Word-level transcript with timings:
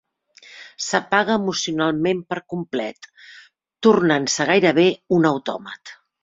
S'apaga 0.85 1.35
emocionalment 1.41 2.23
per 2.33 2.37
complet, 2.53 3.11
tornant-se 3.89 4.49
gairebé 4.53 4.87
un 5.21 5.31
autòmat. 5.33 5.95